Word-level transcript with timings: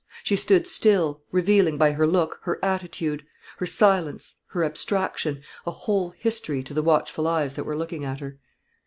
She 0.23 0.35
stood 0.35 0.65
still; 0.65 1.21
revealing, 1.31 1.77
by 1.77 1.91
her 1.91 2.07
look, 2.07 2.39
her 2.41 2.57
attitude, 2.65 3.23
her 3.57 3.67
silence, 3.67 4.37
her 4.47 4.63
abstraction, 4.63 5.43
a 5.67 5.71
whole 5.71 6.09
history 6.17 6.63
to 6.63 6.73
the 6.73 6.81
watchful 6.81 7.27
eyes 7.27 7.53
that 7.53 7.65
were 7.65 7.77
looking 7.77 8.03
at 8.03 8.19
her. 8.19 8.39